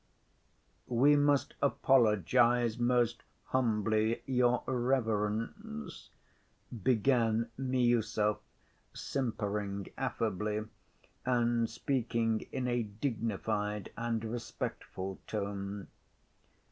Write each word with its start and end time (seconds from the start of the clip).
"We 0.87 1.15
must 1.15 1.53
apologize 1.61 2.79
most 2.79 3.21
humbly, 3.49 4.23
your 4.25 4.63
reverence," 4.65 6.09
began 6.81 7.51
Miüsov, 7.59 8.39
simpering 8.95 9.89
affably, 9.99 10.63
and 11.23 11.69
speaking 11.69 12.47
in 12.51 12.67
a 12.67 12.81
dignified 12.81 13.91
and 13.95 14.25
respectful 14.25 15.19
tone. 15.27 15.87